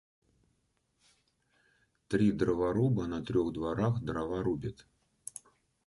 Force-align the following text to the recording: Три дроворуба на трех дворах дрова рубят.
Три 2.09 2.31
дроворуба 2.31 3.07
на 3.13 3.23
трех 3.23 3.51
дворах 3.53 4.01
дрова 4.03 4.41
рубят. 4.41 4.87